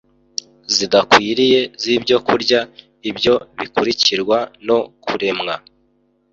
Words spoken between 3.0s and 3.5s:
ibyo